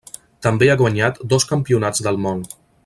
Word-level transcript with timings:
També 0.45 0.69
ha 0.71 0.77
guanyat 0.79 1.21
dos 1.35 1.47
Campionats 1.53 2.05
del 2.09 2.21
món. 2.27 2.45